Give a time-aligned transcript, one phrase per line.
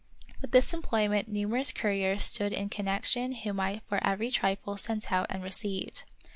[0.41, 5.27] With this employment numerous couriers stood in connection whom I for every trifle sent out
[5.29, 6.05] and received.